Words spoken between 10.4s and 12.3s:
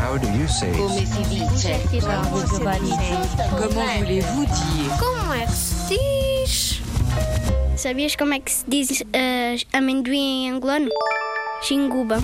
em angolano? Xinguba.